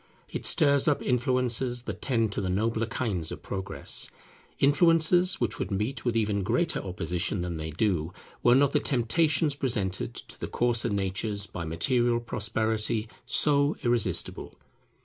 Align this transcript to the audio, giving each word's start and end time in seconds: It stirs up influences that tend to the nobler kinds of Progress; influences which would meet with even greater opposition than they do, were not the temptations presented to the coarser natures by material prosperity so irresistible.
It 0.27 0.47
stirs 0.47 0.87
up 0.87 1.03
influences 1.03 1.83
that 1.83 2.01
tend 2.01 2.31
to 2.31 2.41
the 2.41 2.49
nobler 2.49 2.87
kinds 2.87 3.31
of 3.31 3.43
Progress; 3.43 4.09
influences 4.57 5.35
which 5.39 5.59
would 5.59 5.69
meet 5.69 6.03
with 6.03 6.17
even 6.17 6.41
greater 6.41 6.79
opposition 6.79 7.41
than 7.41 7.57
they 7.57 7.69
do, 7.69 8.11
were 8.41 8.55
not 8.55 8.71
the 8.71 8.79
temptations 8.79 9.53
presented 9.53 10.15
to 10.15 10.39
the 10.39 10.47
coarser 10.47 10.89
natures 10.89 11.45
by 11.45 11.65
material 11.65 12.19
prosperity 12.19 13.09
so 13.27 13.77
irresistible. 13.83 14.55